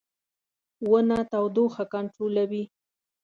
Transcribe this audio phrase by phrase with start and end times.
[0.89, 2.63] •ونه تودوخه کنټرولوي.